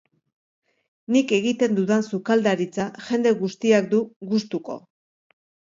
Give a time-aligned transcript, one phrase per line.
[1.15, 4.85] Nik egiten dudan sukaldaritza jende guztiak du gustuko.